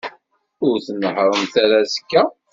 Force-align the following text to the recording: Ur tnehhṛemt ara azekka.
Ur 0.67 0.75
tnehhṛemt 0.85 1.53
ara 1.63 1.77
azekka. 1.83 2.23